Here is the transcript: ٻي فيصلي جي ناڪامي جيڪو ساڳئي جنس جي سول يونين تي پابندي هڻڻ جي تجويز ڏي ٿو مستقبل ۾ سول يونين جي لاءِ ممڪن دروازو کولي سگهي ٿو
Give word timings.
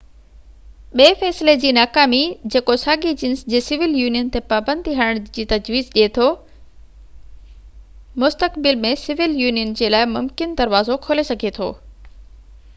ٻي 0.99 1.05
فيصلي 1.17 1.53
جي 1.63 1.73
ناڪامي 1.77 2.21
جيڪو 2.55 2.75
ساڳئي 2.83 3.11
جنس 3.23 3.43
جي 3.55 3.61
سول 3.65 3.93
يونين 3.99 4.31
تي 4.35 4.41
پابندي 4.53 4.95
هڻڻ 5.01 5.21
جي 5.37 5.45
تجويز 5.51 5.91
ڏي 5.97 6.07
ٿو 6.17 6.31
مستقبل 8.25 8.83
۾ 8.87 8.95
سول 9.03 9.37
يونين 9.43 9.77
جي 9.83 9.91
لاءِ 9.97 10.09
ممڪن 10.17 10.57
دروازو 10.65 10.99
کولي 11.07 11.27
سگهي 11.31 11.55
ٿو 11.61 11.69